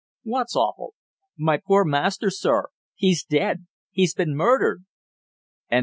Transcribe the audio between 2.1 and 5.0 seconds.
sir. He's dead he's been murdered!"